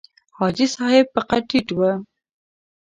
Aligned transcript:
حاجي 0.37 0.65
صاحب 0.75 1.05
په 1.15 1.21
قد 1.29 1.41
ټیټ 1.49 1.67
و. 1.77 1.79